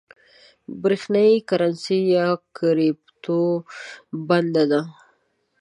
برېښنايي 0.81 1.37
کرنسۍ 1.49 1.99
یا 2.15 2.27
کريپټو 2.57 3.41
بنده 4.27 4.63
ده 4.71 4.81